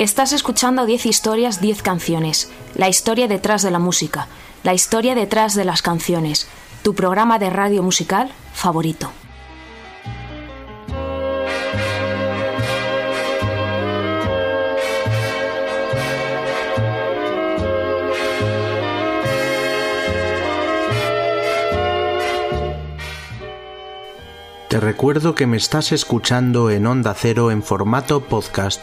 [0.00, 2.50] Estás escuchando 10 historias, 10 canciones.
[2.74, 4.28] La historia detrás de la música.
[4.62, 6.48] La historia detrás de las canciones.
[6.82, 9.12] Tu programa de radio musical favorito.
[24.70, 28.80] Te recuerdo que me estás escuchando en Onda Cero en formato podcast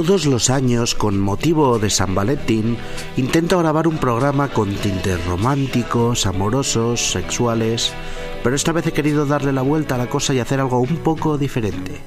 [0.10, 2.78] Todos los años, con motivo de San Valentín,
[3.16, 7.94] intento grabar un programa con tintes románticos, amorosos, sexuales,
[8.44, 10.98] pero esta vez he querido darle la vuelta a la cosa y hacer algo un
[10.98, 12.02] poco diferente.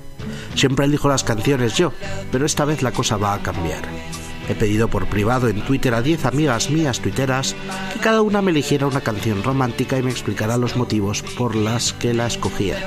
[0.57, 1.93] Siempre elijo las canciones yo,
[2.33, 3.83] pero esta vez la cosa va a cambiar.
[4.49, 7.55] He pedido por privado en Twitter a 10 amigas mías tuiteras
[7.93, 11.93] que cada una me eligiera una canción romántica y me explicara los motivos por las
[11.93, 12.79] que la escogía.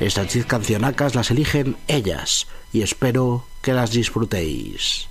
[0.00, 5.08] Estas 10 cancionacas las eligen ellas y espero que las disfrutéis.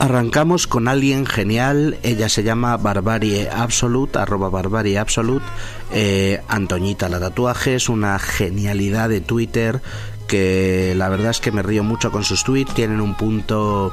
[0.00, 5.44] Arrancamos con alguien genial, ella se llama Barbarie Absolute, arroba Barbarie Absolute,
[5.92, 9.82] eh, Antoñita la tatuaje, es una genialidad de Twitter
[10.26, 13.92] que la verdad es que me río mucho con sus tweets, tienen un punto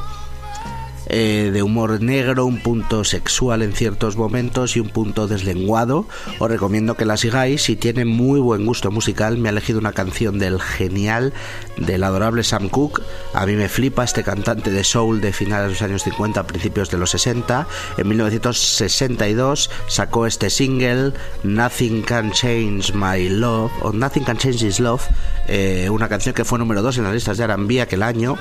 [1.09, 6.05] eh, de humor negro, un punto sexual en ciertos momentos y un punto deslenguado.
[6.39, 7.63] Os recomiendo que la sigáis.
[7.63, 11.33] Si tiene muy buen gusto musical, me ha elegido una canción del genial,
[11.77, 13.01] del adorable Sam Cooke.
[13.33, 16.89] A mí me flipa este cantante de soul de finales de los años 50, principios
[16.89, 17.67] de los 60.
[17.97, 21.13] En 1962 sacó este single,
[21.43, 25.03] Nothing Can Change My Love, o Nothing Can Change His Love,
[25.47, 28.37] eh, una canción que fue número 2 en las listas de R&B aquel año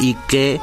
[0.00, 0.60] y que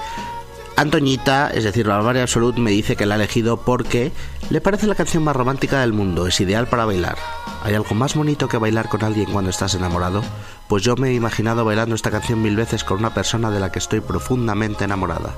[0.78, 4.12] Antoñita, es decir, la Barbarie Absolute, me dice que la ha elegido porque
[4.50, 7.18] le parece la canción más romántica del mundo, es ideal para bailar.
[7.64, 10.22] ¿Hay algo más bonito que bailar con alguien cuando estás enamorado?
[10.68, 13.72] Pues yo me he imaginado bailando esta canción mil veces con una persona de la
[13.72, 15.34] que estoy profundamente enamorada.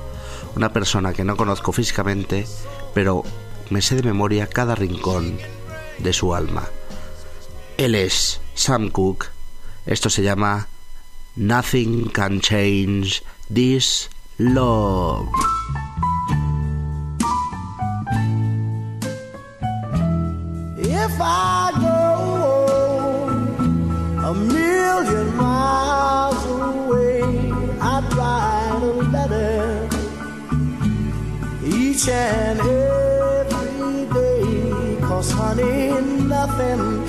[0.55, 2.47] Una persona que no conozco físicamente,
[2.95, 3.23] pero
[3.69, 5.37] me sé de memoria cada rincón
[5.99, 6.63] de su alma.
[7.77, 9.27] Él es Sam Cooke.
[9.85, 10.67] Esto se llama
[11.35, 13.23] Nothing Can Change
[13.53, 15.27] This love.
[20.77, 23.29] If I go
[24.23, 27.23] a million miles away,
[27.81, 29.89] I'd write a letter
[31.65, 34.97] each and every day.
[35.01, 37.05] Cause honey, nothing,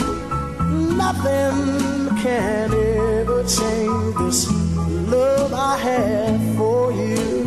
[0.97, 4.78] nothing can ever change this
[5.11, 7.45] love I have for you.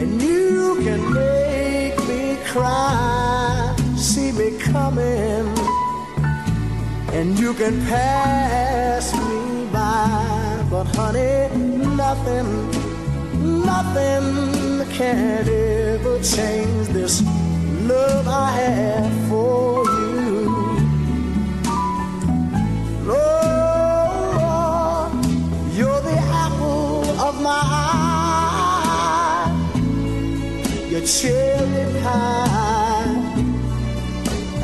[0.00, 3.74] and you can make me cry.
[3.96, 5.48] See me coming,
[7.12, 11.48] and you can pass me by, but honey,
[11.94, 12.48] nothing,
[13.64, 17.22] nothing can ever change this
[17.90, 20.30] love I have for you.
[23.10, 24.40] Lord,
[25.76, 29.48] you're the apple of my eye,
[30.92, 33.18] your cherry pie,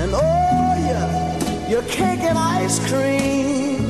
[0.00, 1.08] and oh, your,
[1.72, 3.80] your cake and ice cream,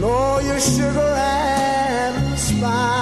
[0.00, 2.95] nor oh, your sugar and spice,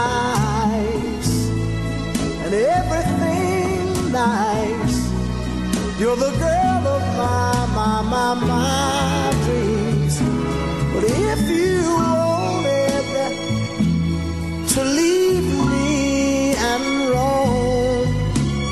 [5.96, 10.18] You're the girl of my, my, my, my dreams.
[10.92, 13.06] But if you wanted
[14.74, 18.08] to leave me and roam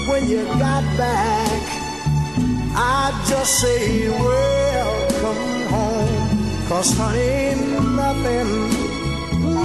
[0.08, 1.62] when you got back,
[2.74, 6.68] I'd just say, welcome home.
[6.68, 7.54] Cause honey,
[7.94, 8.50] nothing,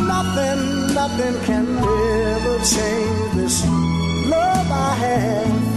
[0.06, 3.65] nothing, nothing can ever change this
[4.30, 5.76] love I have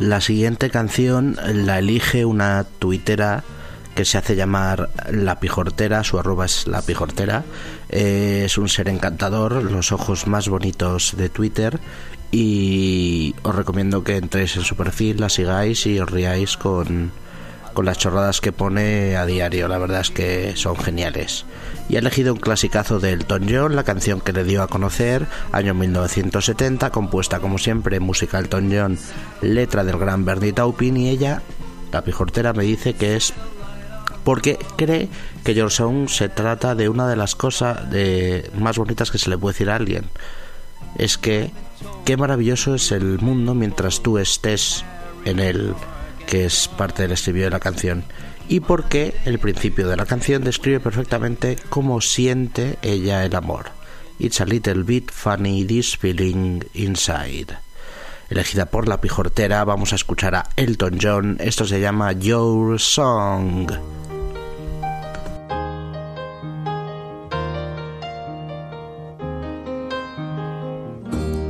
[0.00, 3.44] La siguiente canción la elige una tuitera
[3.94, 7.44] que se hace llamar La Pijortera, su arroba es La Pijortera.
[7.90, 11.78] Eh, es un ser encantador, los ojos más bonitos de Twitter.
[12.32, 17.12] Y os recomiendo que entréis en su perfil, la sigáis y os riáis con,
[17.74, 19.68] con las chorradas que pone a diario.
[19.68, 21.44] La verdad es que son geniales.
[21.88, 25.26] Y ha elegido un clasicazo de Elton John, la canción que le dio a conocer,
[25.52, 28.98] año 1970, compuesta como siempre, música Elton John,
[29.40, 30.96] letra del gran Bernie Taupin.
[30.96, 31.42] Y ella,
[31.92, 33.32] la pijortera, me dice que es
[34.24, 35.08] porque cree
[35.44, 39.38] que Song se trata de una de las cosas de más bonitas que se le
[39.38, 40.04] puede decir a alguien.
[40.96, 41.50] Es que
[42.04, 44.84] qué maravilloso es el mundo mientras tú estés
[45.24, 45.74] en él,
[46.30, 48.04] que es parte del estribillo de la canción.
[48.48, 53.72] Y porque el principio de la canción describe perfectamente cómo siente ella el amor.
[54.18, 57.58] It's a little bit funny this feeling inside.
[58.28, 61.36] Elegida por la pijortera, vamos a escuchar a Elton John.
[61.40, 63.68] Esto se llama Your Song.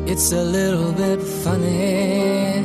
[0.06, 2.64] It's a little bit funny,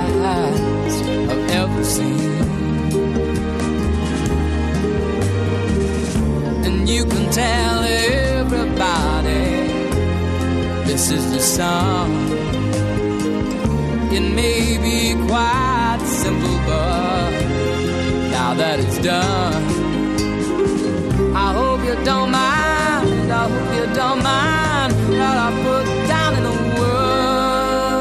[11.11, 12.09] is the song.
[14.11, 17.31] It may be quite simple, but
[18.31, 19.63] now that it's done,
[21.35, 23.31] I hope you don't mind.
[23.31, 27.91] I hope you don't mind that I put down in the words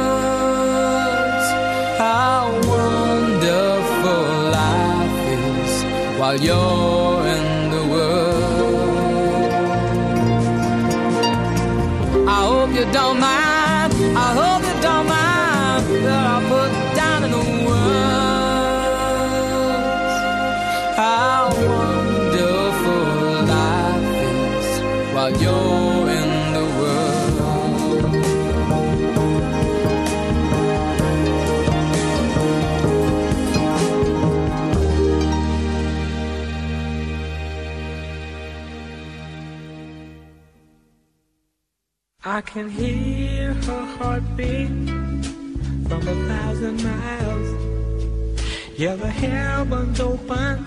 [1.99, 2.41] how
[2.75, 4.25] wonderful
[4.61, 5.73] life is
[6.19, 7.00] while you're
[12.93, 13.30] don't mind.
[42.41, 44.73] I can hear her heartbeat
[45.85, 47.49] from a thousand miles.
[48.81, 50.65] Yeah, the heavens open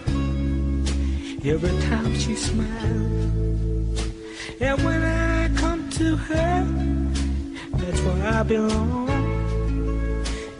[1.41, 3.97] every time she smiles.
[4.61, 6.61] And when I come to her,
[7.81, 9.09] that's where I belong.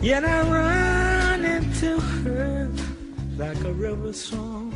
[0.01, 2.72] Yet I run into her
[3.38, 4.74] like a river song.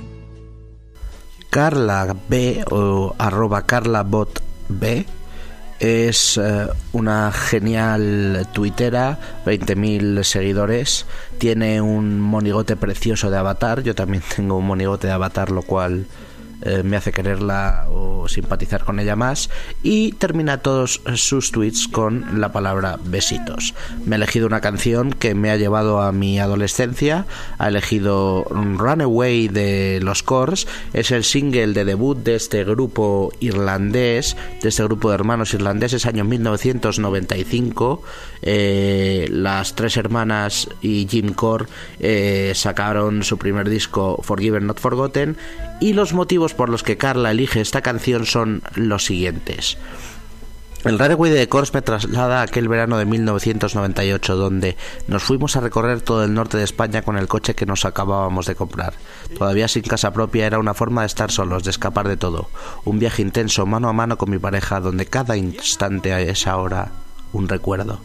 [1.50, 4.38] Carla B o arroba carlabot
[4.70, 5.04] B
[5.80, 11.06] es eh, una genial tuitera, 20.000 seguidores,
[11.38, 16.06] tiene un monigote precioso de avatar, yo también tengo un monigote de avatar, lo cual
[16.62, 19.50] eh, me hace quererla o simpatizar con ella más
[19.84, 23.74] y termina todos sus tweets con la palabra besitos.
[24.06, 27.26] Me ha elegido una canción que me ha llevado a mi adolescencia,
[27.58, 34.36] ha elegido Runaway de los Cors, es el single de debut de este grupo irlandés,
[34.62, 38.04] de este grupo de hermanos irlandeses, año 1995.
[38.42, 41.66] Eh, las tres hermanas y Jim Core
[42.00, 45.38] eh, sacaron su primer disco Forgiven Not Forgotten
[45.80, 49.78] y los motivos por los que Carla elige esta canción son los siguientes.
[50.84, 55.60] El Runaway de Cors me traslada a aquel verano de 1998 donde nos fuimos a
[55.60, 58.94] recorrer todo el norte de España con el coche que nos acabábamos de comprar.
[59.38, 62.50] Todavía sin casa propia era una forma de estar solos, de escapar de todo.
[62.86, 66.92] Un viaje intenso mano a mano con mi pareja donde cada instante es ahora
[67.34, 68.00] un recuerdo.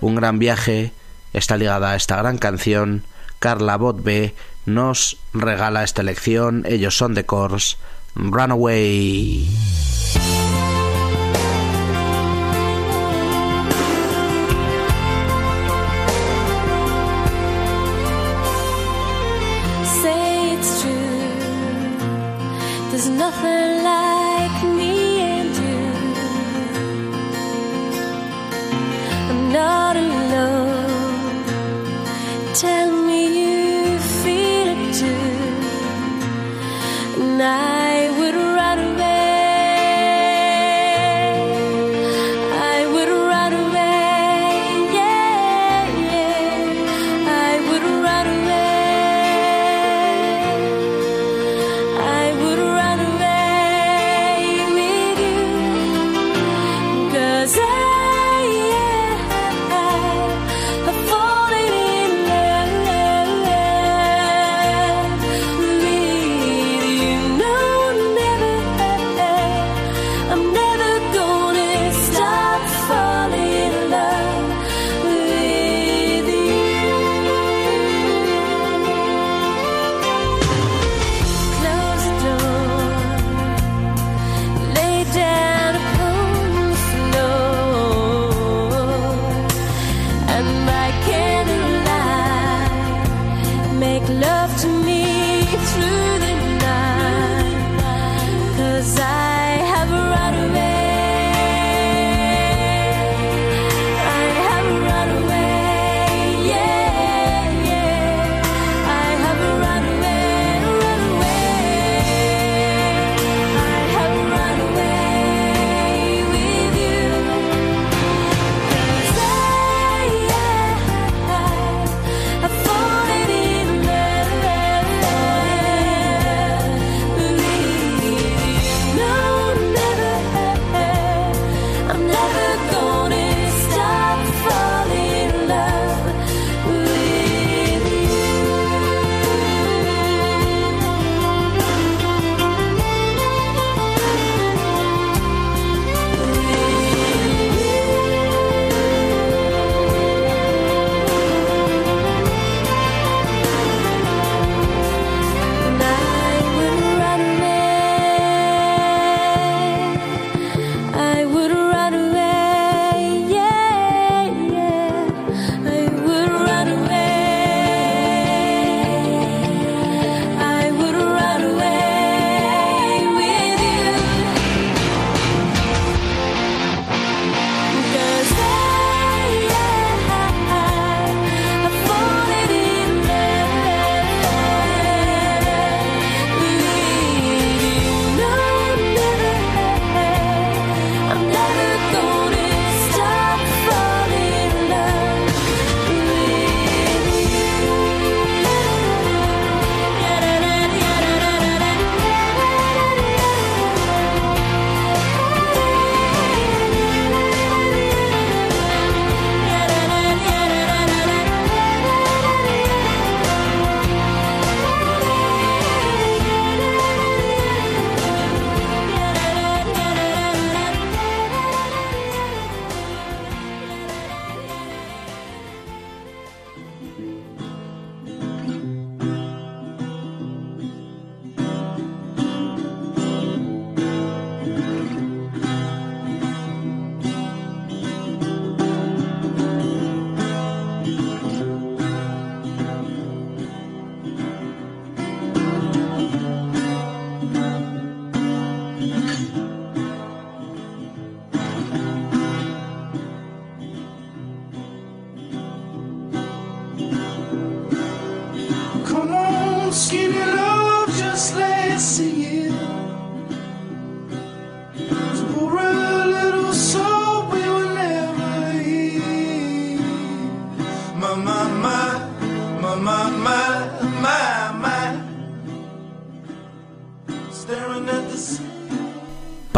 [0.00, 0.92] Un gran viaje
[1.32, 3.04] está ligada a esta gran canción.
[3.38, 4.34] Carla Bot B
[4.66, 6.64] nos regala esta lección.
[6.66, 7.76] Ellos son de Cors.
[8.14, 9.48] Runaway.
[29.54, 30.64] Not alone.
[37.38, 38.13] night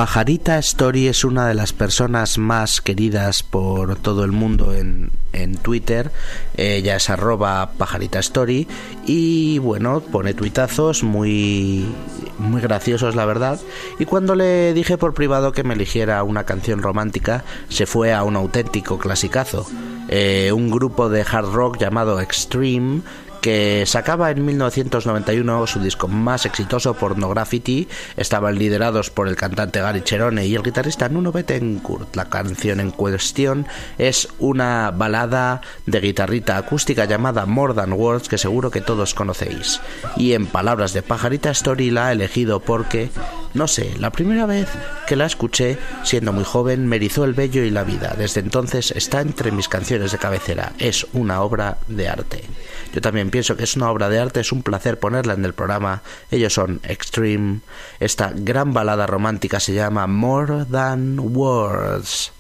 [0.07, 5.57] Pajarita Story es una de las personas más queridas por todo el mundo en, en
[5.57, 6.13] Twitter.
[6.57, 8.69] Ella es arroba Pajarita Story
[9.05, 11.85] y bueno, pone tuitazos muy,
[12.39, 13.59] muy graciosos, la verdad.
[13.99, 18.23] Y cuando le dije por privado que me eligiera una canción romántica, se fue a
[18.23, 19.67] un auténtico clasicazo.
[20.09, 23.01] Eh, un grupo de hard rock llamado Extreme
[23.47, 27.87] que sacaba en 1991 su disco más exitoso, Pornography.
[28.17, 32.17] Estaban liderados por el cantante Gary Cherone y el guitarrista Nuno Bettencourt.
[32.17, 38.37] La canción en cuestión es una balada de guitarrita acústica llamada More Than Words que
[38.37, 39.81] seguro que todos conocéis.
[40.17, 43.11] Y en palabras de Pajarita Story la he elegido porque
[43.57, 44.69] no sé, la primera vez
[45.07, 48.15] que la escuché, siendo muy joven, me erizó el vello y la vida.
[48.19, 50.75] Desde entonces está entre mis canciones de cabecera.
[50.79, 52.43] Es una obra de arte.
[52.93, 55.53] Yo también pienso que es una obra de arte, es un placer ponerla en el
[55.53, 56.01] programa.
[56.31, 57.61] Ellos son Extreme.
[58.01, 62.33] Esta gran balada romántica se llama More Than Words.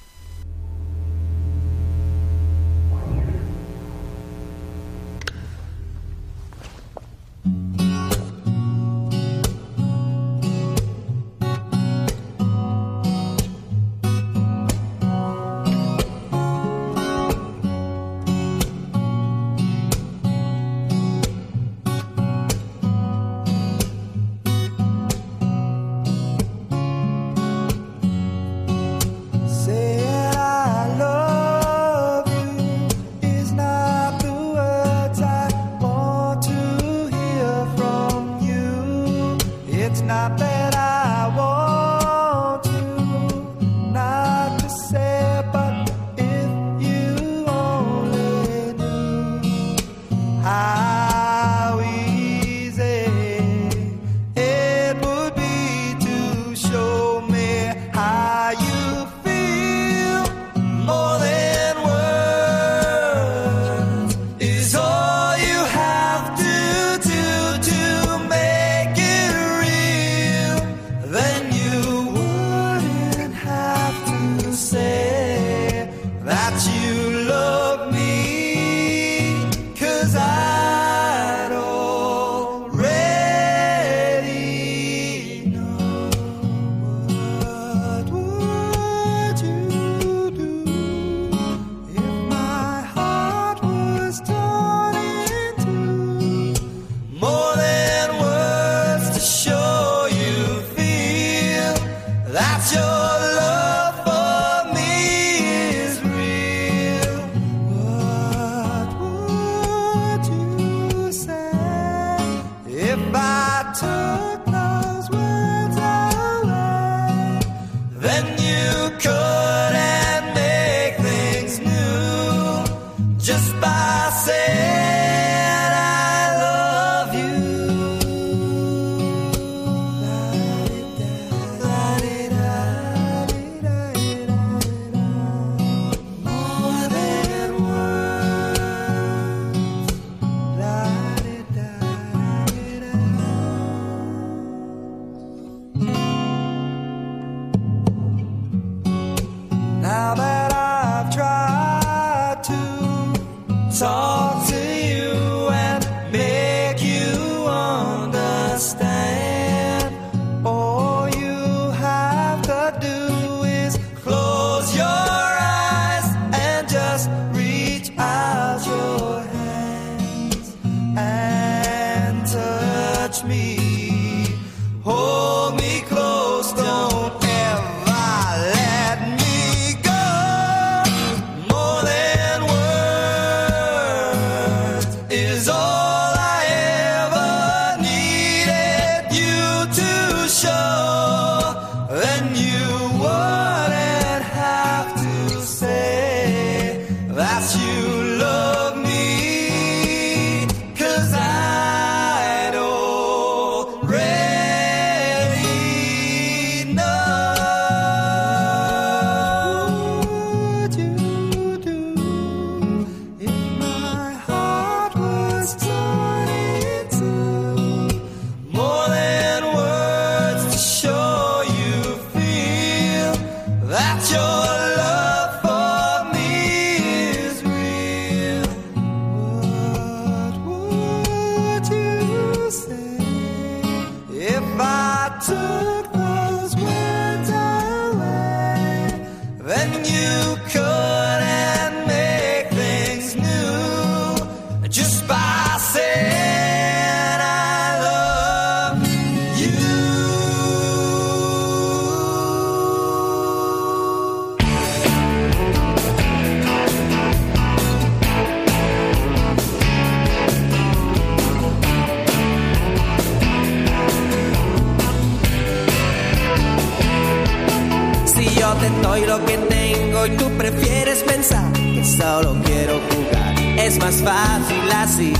[273.96, 275.12] Es fácil así.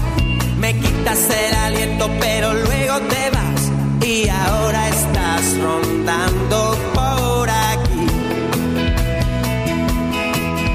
[0.61, 8.07] Me quitas el aliento, pero luego te vas y ahora estás rondando por aquí.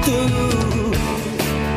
[0.04, 0.90] Tú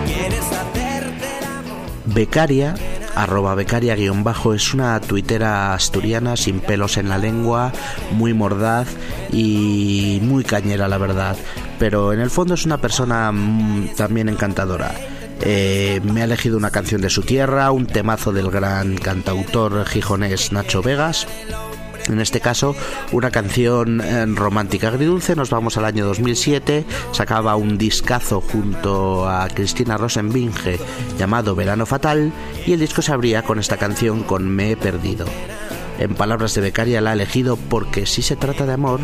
[0.08, 1.90] quieres hacerte el amor.
[2.06, 2.74] Becaria,
[3.14, 7.72] arroba becaria guion bajo, es una tuitera asturiana sin pelos en la lengua,
[8.14, 8.88] muy mordaz
[9.32, 11.38] y muy cañera, la verdad.
[11.78, 14.92] Pero en el fondo es una persona mm, también encantadora.
[15.48, 20.52] Eh, me ha elegido una canción de su tierra, un temazo del gran cantautor gijonés
[20.52, 21.28] Nacho Vegas.
[22.08, 22.76] En este caso,
[23.12, 25.36] una canción eh, romántica agridulce.
[25.36, 26.86] Nos vamos al año 2007.
[27.12, 30.80] Sacaba un discazo junto a Cristina Rosenbinge
[31.18, 32.32] llamado Verano Fatal.
[32.66, 35.26] Y el disco se abría con esta canción con Me he perdido.
[36.00, 39.00] En palabras de Becaria la ha elegido porque si se trata de amor,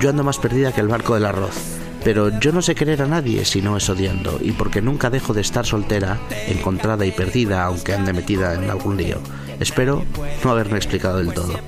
[0.00, 1.79] yo ando más perdida que el barco del arroz.
[2.04, 5.34] Pero yo no sé querer a nadie si no es odiando, y porque nunca dejo
[5.34, 9.20] de estar soltera, encontrada y perdida, aunque ande metida en algún lío.
[9.60, 10.04] Espero
[10.42, 11.60] no haberme explicado del todo.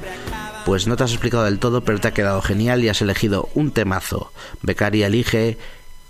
[0.64, 3.50] Pues no te has explicado del todo, pero te ha quedado genial y has elegido
[3.54, 4.32] un temazo.
[4.62, 5.58] Becaria elige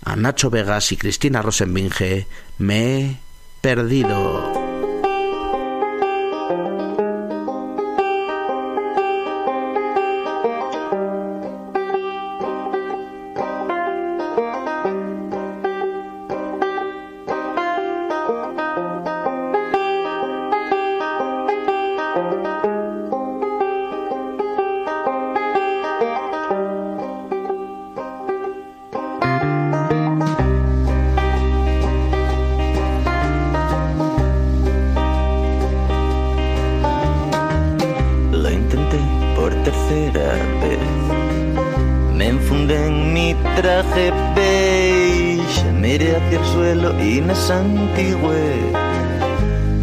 [0.05, 2.27] a Nacho Vegas y Cristina Rosenbinge.
[2.57, 3.15] Me he
[3.61, 4.62] perdido.
[43.63, 48.55] Traje beige, miré hacia el suelo y me santigüé.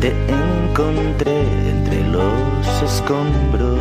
[0.03, 1.41] Te encontré
[1.73, 3.81] entre los escombros.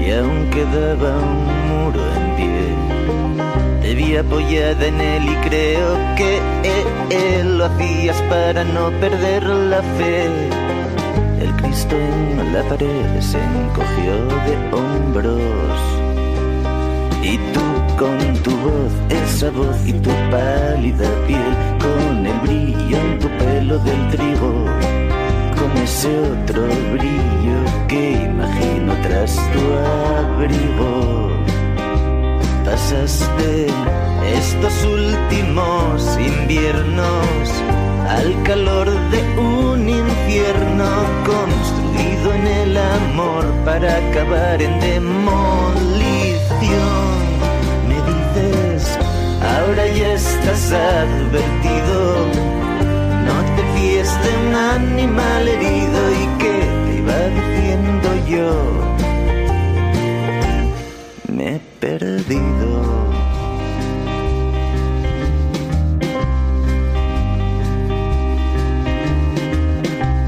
[0.00, 2.64] Y aún quedaba un muro en pie,
[3.82, 9.82] te vi apoyada en él y creo que eh, lo hacías para no perder la
[9.98, 10.26] fe.
[11.42, 14.14] El Cristo en la pared se encogió
[14.46, 15.95] de hombros.
[17.22, 17.60] Y tú
[17.98, 23.78] con tu voz, esa voz y tu pálida piel, con el brillo en tu pelo
[23.78, 24.66] del trigo,
[25.58, 29.60] con ese otro brillo que imagino tras tu
[30.14, 31.30] abrigo.
[32.64, 33.66] Pasaste
[34.34, 37.50] estos últimos inviernos
[38.08, 40.86] al calor de un infierno
[41.24, 47.05] construido en el amor para acabar en demolición.
[49.66, 51.98] Ahora ya estás advertido,
[53.26, 58.50] no te fíes de un animal herido y que te iba diciendo yo.
[61.32, 62.70] Me he perdido.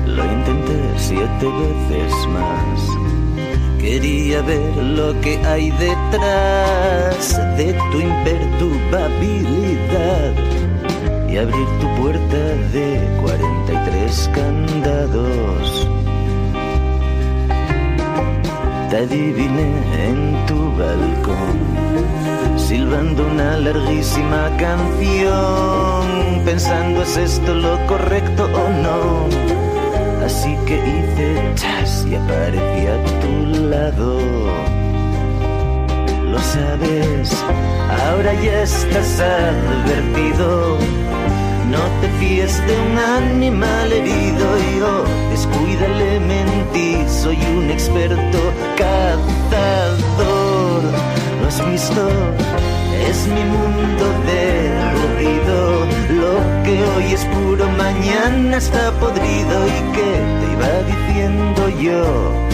[0.04, 2.77] Lo intenté siete veces más.
[3.80, 10.34] Quería ver lo que hay detrás de tu imperturbabilidad
[11.28, 12.36] y abrir tu puerta
[12.72, 15.88] de 43 candados.
[18.90, 19.70] Te adiviné
[20.08, 21.58] en tu balcón,
[22.56, 29.67] silbando una larguísima canción, pensando es esto lo correcto o no.
[30.28, 33.32] Así que hice chas y aparecí a tu
[33.70, 34.20] lado.
[36.32, 37.32] Lo sabes,
[38.04, 40.76] ahora ya estás advertido.
[41.70, 48.40] No te fíes de un animal herido y oh, descuídale, mentí, soy un experto
[48.76, 50.02] cazador.
[51.40, 52.02] ¿Lo has visto?
[53.06, 55.86] Es mi mundo derruido.
[56.20, 59.66] Lo que hoy es puro, mañana está podrido.
[59.66, 62.48] ¿Y que te iba diciendo yo?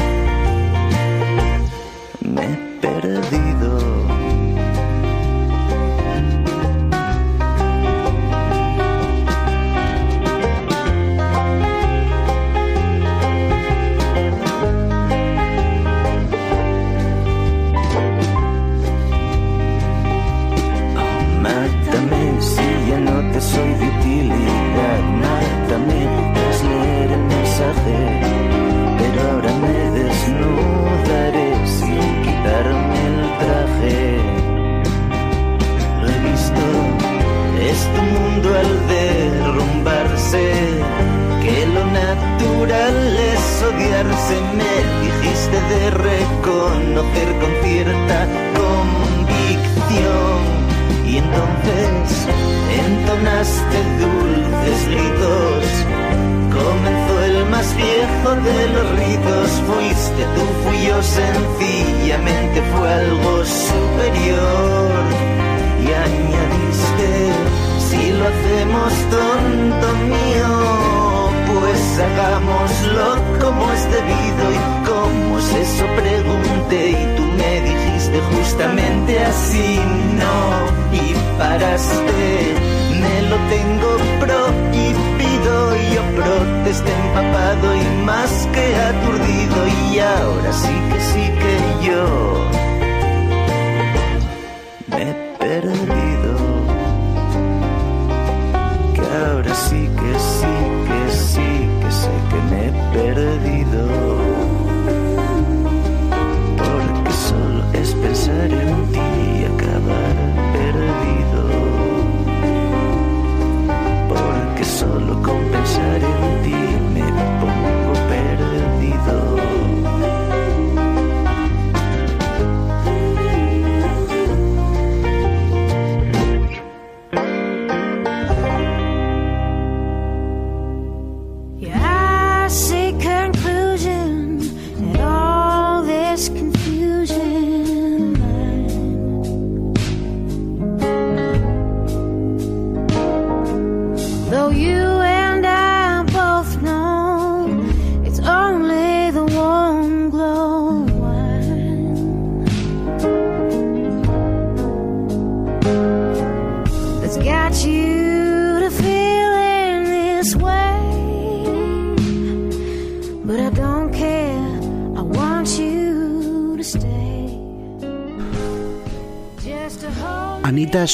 [102.95, 104.14] Perdido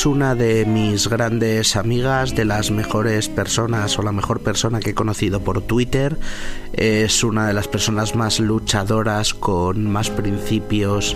[0.01, 4.91] es una de mis grandes amigas, de las mejores personas o la mejor persona que
[4.91, 6.17] he conocido por Twitter.
[6.73, 11.15] Es una de las personas más luchadoras, con más principios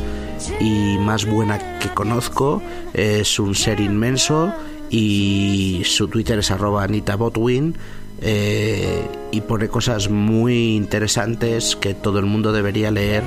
[0.61, 2.61] y más buena que conozco.
[2.93, 4.53] Es un ser inmenso
[4.91, 7.77] y su Twitter es arroba Anita Botwin.
[8.21, 13.25] eh, y pone cosas muy interesantes que todo el mundo debería leer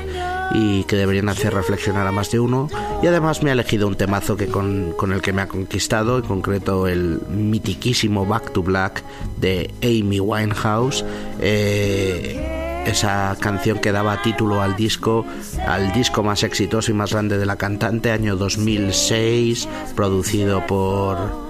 [0.53, 2.69] y que deberían hacer reflexionar a más de uno.
[3.01, 6.17] Y además me ha elegido un temazo que con, con el que me ha conquistado,
[6.17, 9.03] en concreto el mitiquísimo Back to Black
[9.39, 11.05] de Amy Winehouse.
[11.39, 15.25] Eh, esa canción que daba título al disco,
[15.67, 21.46] al disco más exitoso y más grande de la cantante, año 2006, producido por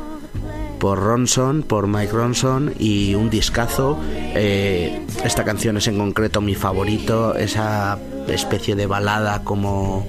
[0.80, 4.00] por Ronson, por Mike Ronson y un discazo.
[4.14, 10.06] Eh, esta canción es en concreto mi favorito, esa especie de balada como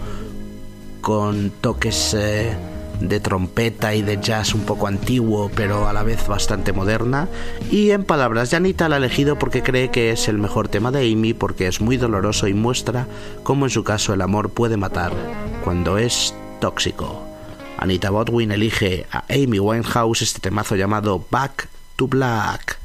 [1.00, 2.56] con toques eh,
[3.00, 7.28] de trompeta y de jazz un poco antiguo, pero a la vez bastante moderna.
[7.70, 10.90] Y en palabras de Anita la ha elegido porque cree que es el mejor tema
[10.90, 13.06] de Amy, porque es muy doloroso y muestra
[13.42, 15.12] cómo en su caso el amor puede matar
[15.64, 17.27] cuando es tóxico.
[17.78, 22.77] Anita Botwin elige a Amy Winehouse este temazo llamado Back to Black.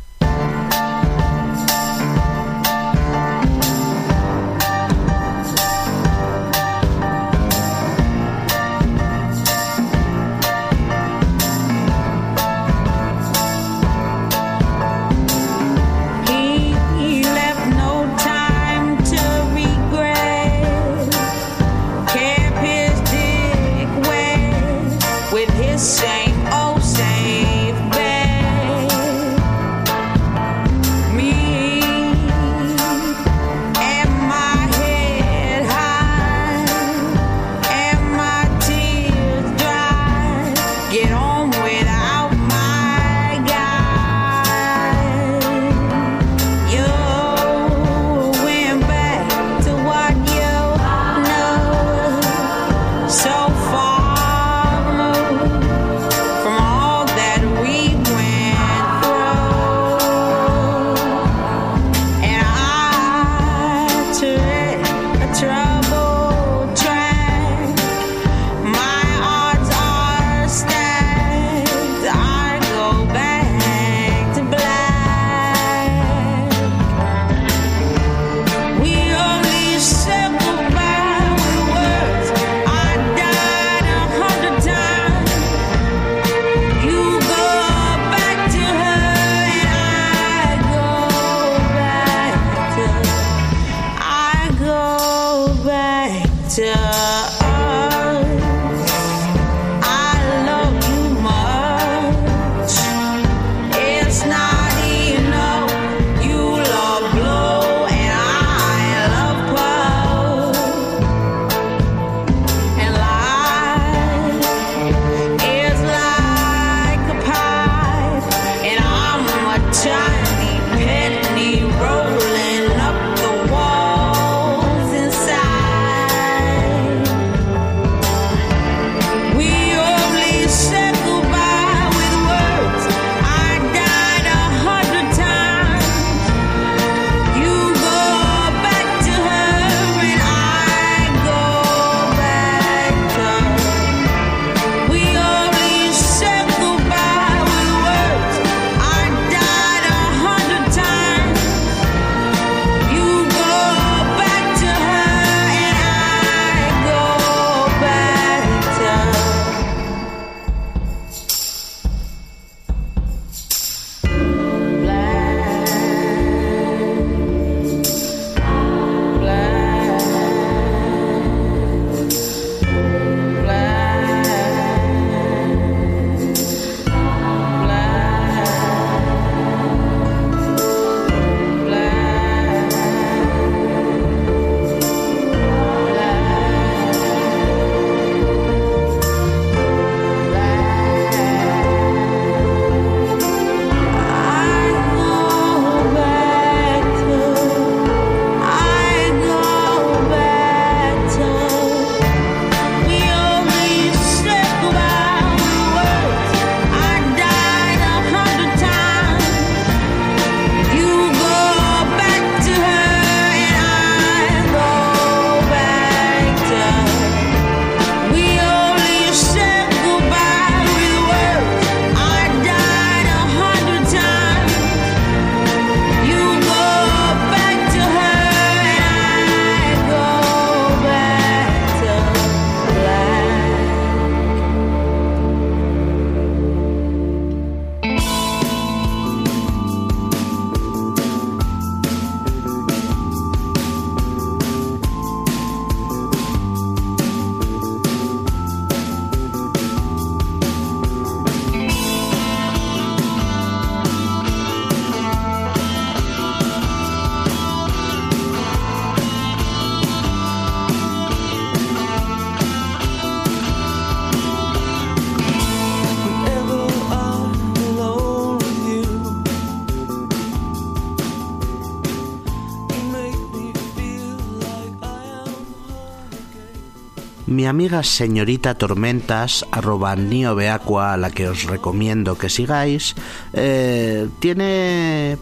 [277.54, 282.96] Amiga señorita Tormentas, arroba niobeacua, a la que os recomiendo que sigáis,
[283.32, 285.20] eh, tiene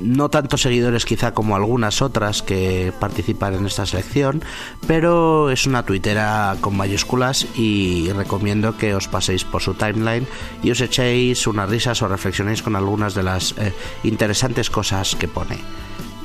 [0.00, 4.42] no tantos seguidores quizá como algunas otras que participan en esta selección,
[4.86, 10.26] pero es una tuitera con mayúsculas y recomiendo que os paséis por su timeline
[10.62, 15.28] y os echéis unas risas o reflexionéis con algunas de las eh, interesantes cosas que
[15.28, 15.60] pone.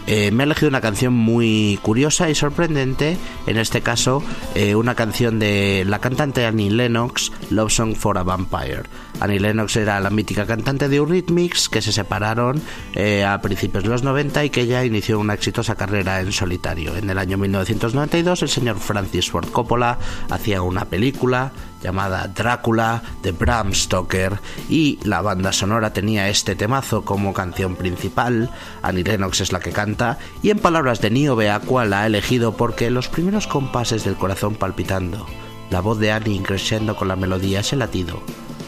[0.07, 4.21] Eh, me ha elegido una canción muy curiosa y sorprendente, en este caso
[4.53, 8.83] eh, una canción de la cantante Annie Lennox, Love Song for a Vampire.
[9.19, 12.61] Annie Lennox era la mítica cantante de Eurythmics que se separaron
[12.95, 16.95] eh, a principios de los 90 y que ella inició una exitosa carrera en solitario.
[16.97, 19.97] En el año 1992 el señor Francis Ford Coppola
[20.29, 21.53] hacía una película
[21.83, 28.49] llamada Drácula de Bram Stoker y la banda sonora tenía este temazo como canción principal.
[28.81, 32.55] Annie Lennox es la que canta y en palabras de Nio Beacua la ha elegido
[32.55, 35.27] porque los primeros compases del corazón palpitando,
[35.69, 38.23] la voz de Annie creciendo con la melodía, ese latido,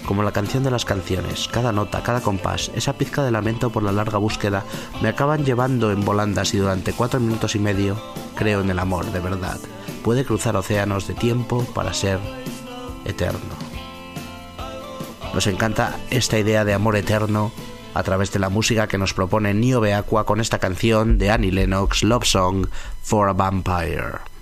[0.05, 3.83] como la canción de las canciones, cada nota, cada compás, esa pizca de lamento por
[3.83, 4.63] la larga búsqueda,
[5.01, 7.95] me acaban llevando en volandas y durante cuatro minutos y medio
[8.35, 9.57] creo en el amor de verdad.
[10.03, 12.19] Puede cruzar océanos de tiempo para ser
[13.05, 13.55] eterno.
[15.33, 17.51] Nos encanta esta idea de amor eterno
[17.93, 21.51] a través de la música que nos propone Nio Beacua con esta canción de Annie
[21.51, 22.67] Lennox, Love Song
[23.01, 24.34] for a Vampire.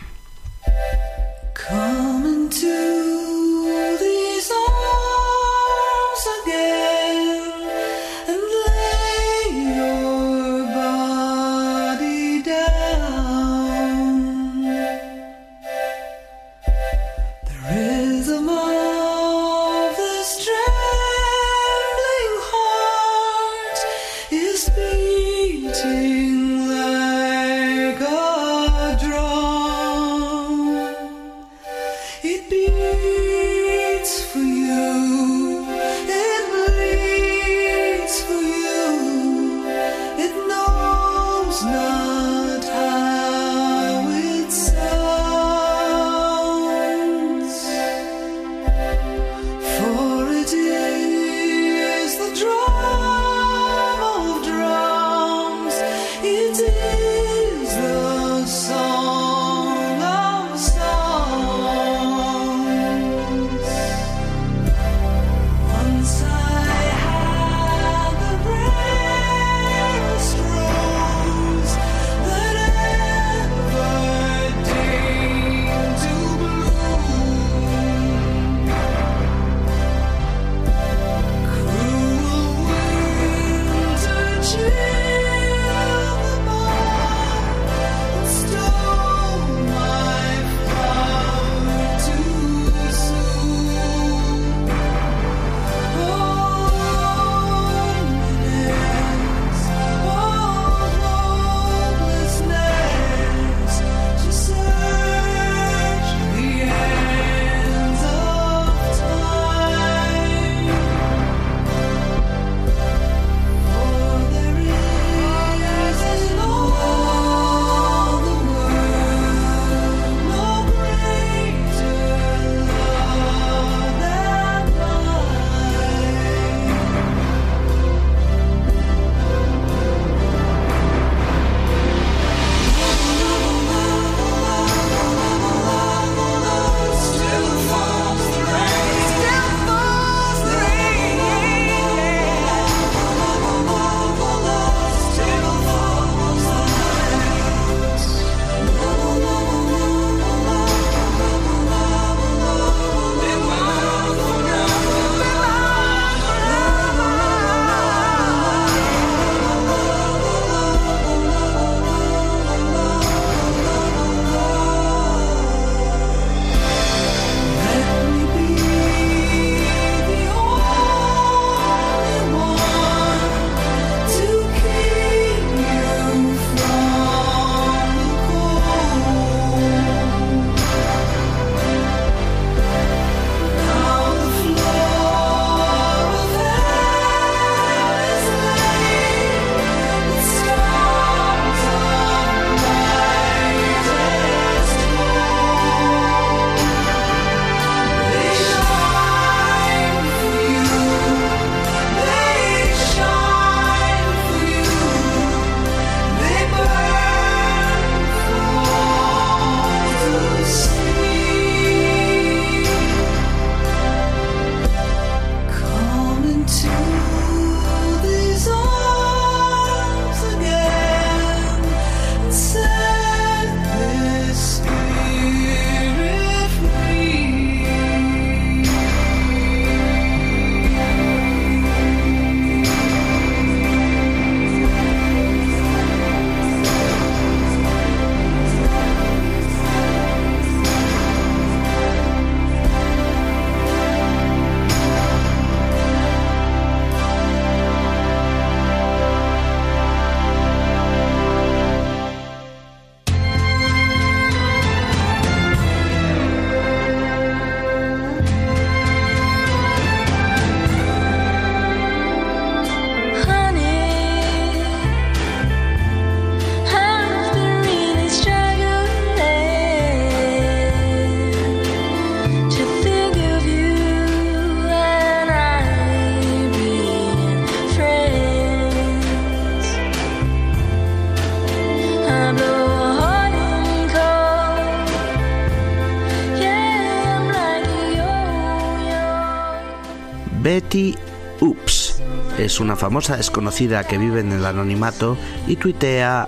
[290.54, 290.93] Betty
[291.39, 291.99] Oops.
[292.38, 296.28] Es una famosa desconocida que vive en el anonimato y tuitea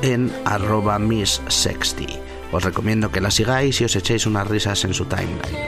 [0.00, 2.06] en arroba Miss Sexty.
[2.52, 5.58] Os recomiendo que la sigáis y os echéis unas risas en su timeline.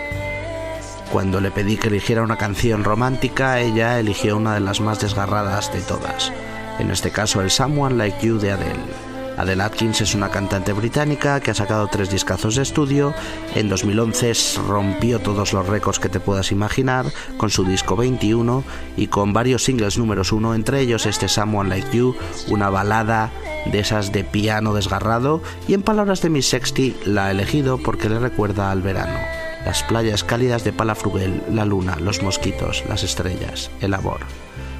[1.13, 5.71] Cuando le pedí que eligiera una canción romántica, ella eligió una de las más desgarradas
[5.75, 6.33] de todas.
[6.79, 9.12] En este caso, el Someone Like You de Adele.
[9.37, 13.15] Adele Atkins es una cantante británica que ha sacado tres discazos de estudio.
[13.55, 14.33] En 2011
[14.69, 17.07] rompió todos los récords que te puedas imaginar
[17.39, 18.63] con su disco 21
[18.97, 22.15] y con varios singles números uno, entre ellos este Someone Like You,
[22.49, 23.31] una balada
[23.67, 25.43] de esas de piano desgarrado.
[25.67, 29.19] Y en palabras de Miss Sexty, la ha elegido porque le recuerda al verano.
[29.65, 34.21] Las playas cálidas de Palafrugell, la luna, los mosquitos, las estrellas, el amor.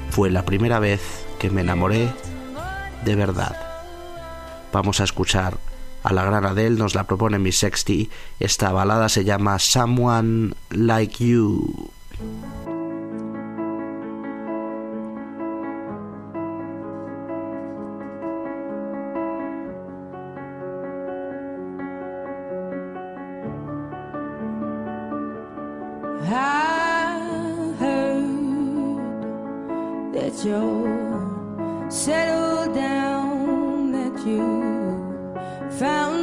[0.09, 1.01] Fue la primera vez
[1.39, 2.09] que me enamoré
[3.03, 3.72] de verdad.
[4.73, 5.57] Vamos a escuchar
[6.01, 8.09] a la gran Adele, nos la propone Miss Sexty.
[8.39, 11.91] Esta balada se llama Someone Like You.
[31.89, 33.32] Settled down,
[34.25, 34.39] you.
[35.79, 36.22] Found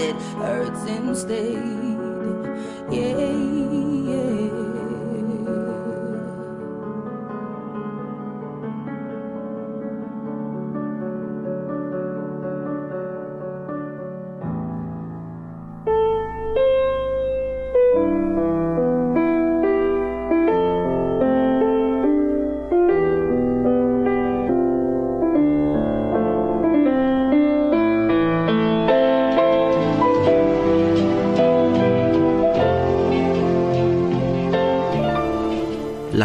[0.00, 1.62] it hurts instead.
[2.90, 3.29] Yeah.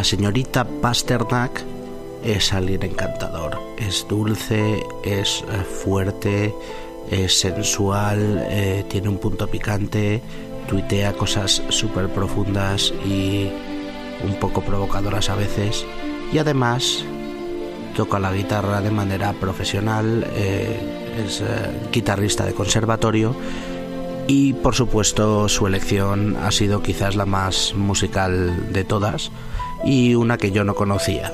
[0.05, 1.63] Señorita Pasternak
[2.23, 3.59] es alguien encantador.
[3.77, 6.53] Es dulce, es eh, fuerte,
[7.09, 10.21] es sensual, eh, tiene un punto picante,
[10.67, 13.49] tuitea cosas súper profundas y
[14.23, 15.85] un poco provocadoras a veces.
[16.31, 17.03] Y además
[17.95, 21.45] toca la guitarra de manera profesional, eh, es eh,
[21.91, 23.35] guitarrista de conservatorio
[24.27, 29.31] y por supuesto su elección ha sido quizás la más musical de todas
[29.85, 31.31] y una que yo no conocía.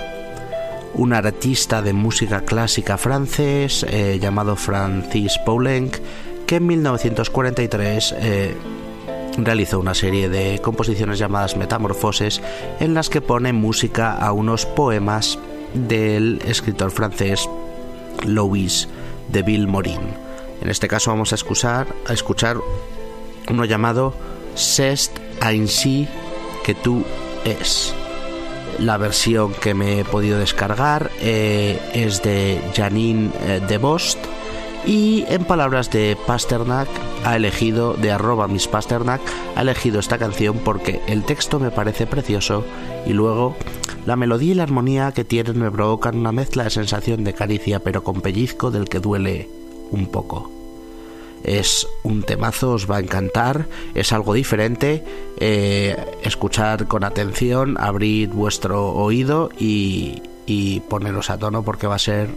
[0.93, 5.97] Un artista de música clásica francés eh, llamado Francis Poulenc
[6.45, 8.57] que en 1943 eh,
[9.37, 12.41] realizó una serie de composiciones llamadas Metamorfoses
[12.81, 15.39] en las que pone música a unos poemas
[15.73, 17.47] del escritor francés
[18.25, 18.89] Louis
[19.29, 20.01] de Villemorin.
[20.61, 22.57] En este caso vamos a escuchar, a escuchar
[23.49, 24.13] uno llamado
[24.55, 26.07] C'est ainsi
[26.63, 27.03] que tú
[27.45, 27.95] es.
[28.81, 34.17] La versión que me he podido descargar eh, es de Janine eh, de Bost
[34.87, 36.89] y en palabras de Pasternak
[37.23, 39.21] ha elegido, de arroba Pasternak,
[39.55, 42.65] ha elegido esta canción porque el texto me parece precioso
[43.05, 43.55] y luego
[44.07, 47.81] la melodía y la armonía que tienen me provocan una mezcla de sensación de caricia
[47.81, 49.47] pero con pellizco del que duele
[49.91, 50.60] un poco.
[51.43, 53.65] Es un temazo, os va a encantar,
[53.95, 55.03] es algo diferente.
[55.37, 61.99] eh, escuchar con atención, abrid vuestro oído y, y poneros a tono porque va a
[61.99, 62.29] ser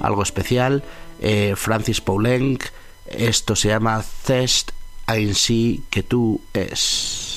[0.00, 0.82] algo especial.
[1.20, 2.64] Eh, Francis Poulenc,
[3.06, 4.72] esto se llama Cest
[5.06, 7.29] ainsi que tú es.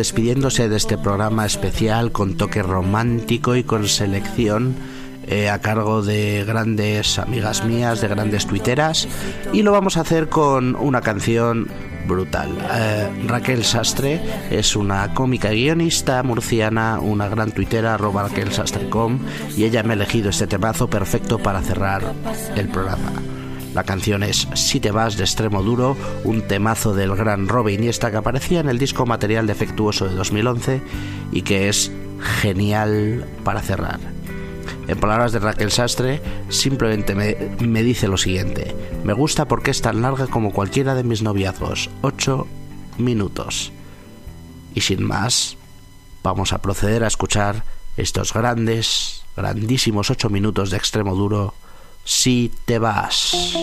[0.00, 4.74] Despidiéndose de este programa especial con toque romántico y con selección
[5.26, 9.06] eh, a cargo de grandes amigas mías, de grandes tuiteras,
[9.52, 11.68] y lo vamos a hacer con una canción
[12.08, 12.48] brutal.
[12.72, 19.18] Eh, Raquel Sastre es una cómica guionista murciana, una gran tuitera, arroba raquelsastre.com,
[19.54, 22.14] y ella me ha elegido este temazo perfecto para cerrar
[22.56, 23.29] el programa.
[23.74, 28.10] La canción es Si te vas de extremo duro, un temazo del gran Robe Iniesta
[28.10, 30.82] que aparecía en el disco material defectuoso de 2011
[31.30, 34.00] y que es genial para cerrar.
[34.88, 38.74] En palabras de Raquel Sastre, simplemente me, me dice lo siguiente.
[39.04, 41.90] Me gusta porque es tan larga como cualquiera de mis noviazgos.
[42.02, 42.48] 8
[42.98, 43.70] minutos.
[44.74, 45.56] Y sin más,
[46.24, 47.64] vamos a proceder a escuchar
[47.96, 51.54] estos grandes, grandísimos 8 minutos de extremo duro.
[52.04, 53.54] Si te vas.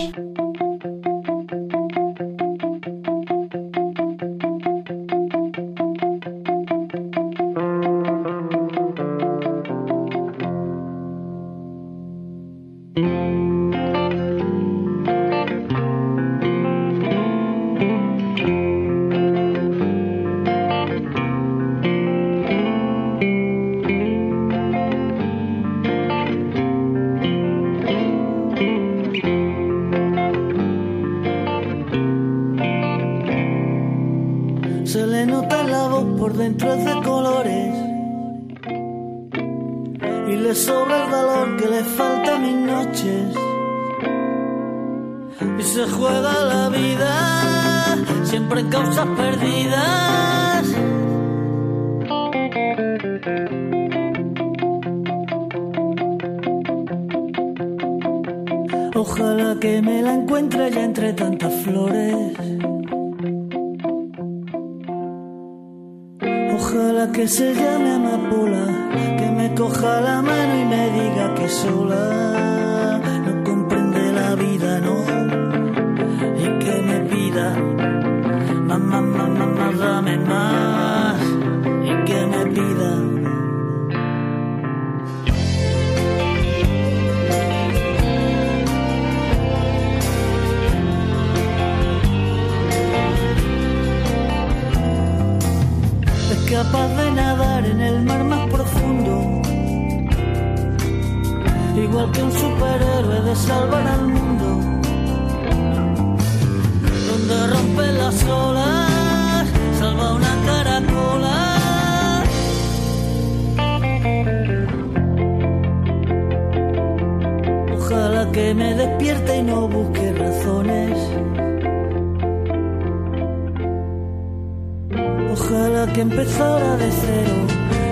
[125.30, 127.36] Ojalá que empezara de cero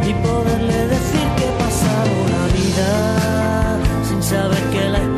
[0.09, 3.78] y poderle decir que he pasado la vida
[4.09, 5.16] sin saber que la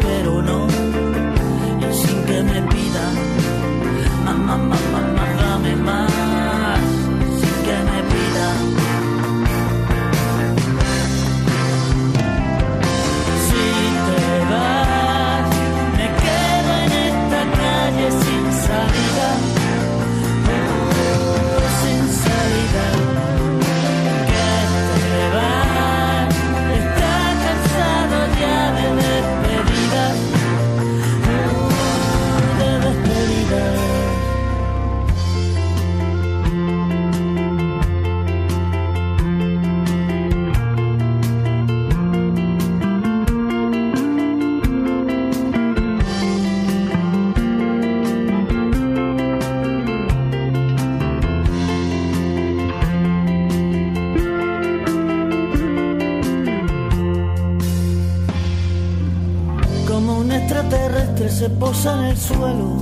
[62.29, 62.78] suelo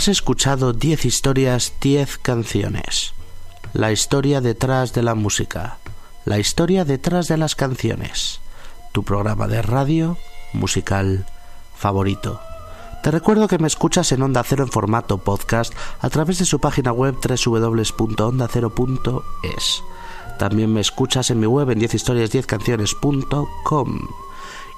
[0.00, 3.12] Has escuchado 10 historias, 10 canciones.
[3.74, 5.76] La historia detrás de la música.
[6.24, 8.40] La historia detrás de las canciones.
[8.92, 10.16] Tu programa de radio
[10.54, 11.26] musical
[11.76, 12.40] favorito.
[13.02, 16.60] Te recuerdo que me escuchas en Onda Cero en formato podcast a través de su
[16.60, 19.82] página web www.ondacero.es.
[20.38, 24.08] También me escuchas en mi web en 10historias10canciones.com.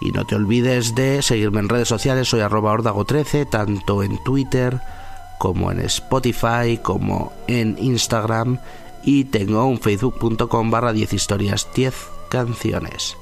[0.01, 4.83] Y no te olvides de seguirme en redes sociales, soy arroba ordago13, tanto en Twitter
[5.43, 8.61] como en Spotify, como en Instagram
[9.03, 11.93] y tengo un facebook.com barra 10 historias 10
[12.30, 13.16] canciones.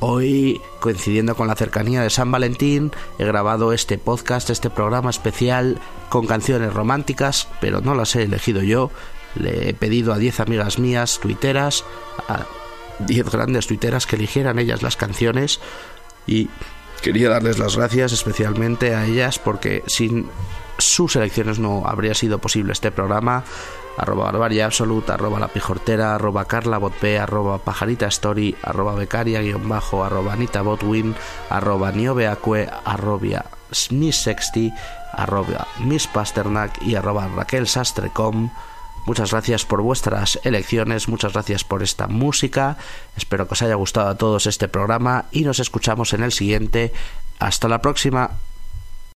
[0.00, 5.80] Hoy, coincidiendo con la cercanía de San Valentín, he grabado este podcast, este programa especial
[6.10, 8.90] con canciones románticas, pero no las he elegido yo.
[9.34, 11.86] Le he pedido a 10 amigas mías tuiteras,
[12.28, 12.44] a
[12.98, 15.58] 10 grandes tuiteras que eligieran ellas las canciones
[16.26, 16.50] y
[17.00, 20.28] quería darles las gracias especialmente a ellas porque sin
[20.80, 23.44] sus elecciones no habría sido posible este programa
[24.00, 29.68] arroba barbaria absoluta, arroba la pijortera, arroba carla botp, arroba pajarita story, arroba becaria guion
[29.68, 31.14] bajo, arroba anita botwin,
[31.50, 33.44] arroba niobeacue, arroba,
[33.90, 34.74] Miss60,
[35.12, 38.50] arroba Miss Pasternak y arroba Raquel Sastrecom.
[39.06, 42.76] Muchas gracias por vuestras elecciones, muchas gracias por esta música.
[43.16, 46.92] Espero que os haya gustado a todos este programa y nos escuchamos en el siguiente.
[47.38, 48.30] Hasta la próxima.